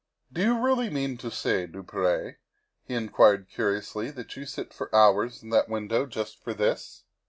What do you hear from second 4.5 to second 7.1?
for hours in that window just for this?"